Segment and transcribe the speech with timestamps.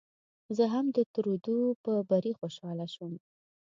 [0.57, 3.13] زه هم د ترودو په بري خوشاله شوم.